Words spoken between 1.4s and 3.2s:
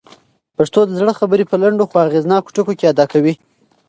په لنډو خو اغېزناکو ټکو کي ادا